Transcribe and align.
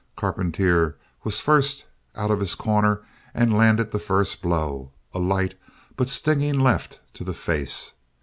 Carpentier 0.15 0.95
was 1.23 1.41
first 1.41 1.85
out 2.15 2.31
of 2.31 2.39
his 2.39 2.55
corner 2.55 3.01
and 3.35 3.55
landed 3.55 3.91
the 3.91 3.99
first 3.99 4.41
blow, 4.41 4.89
a 5.13 5.19
light 5.19 5.53
but 5.95 6.09
stinging 6.09 6.57
left 6.59 6.99
to 7.13 7.23
the 7.23 7.35
face. 7.35 7.93